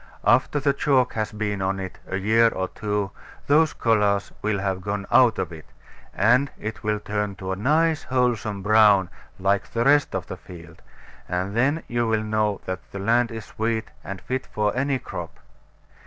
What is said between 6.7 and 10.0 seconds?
will turn to a nice wholesome brown, like the